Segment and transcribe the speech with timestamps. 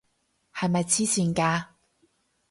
[0.51, 1.65] 係咪癡線㗎？